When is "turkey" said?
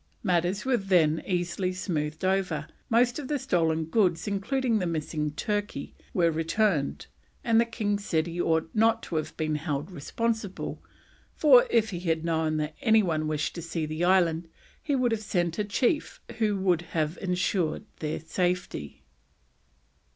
5.29-5.93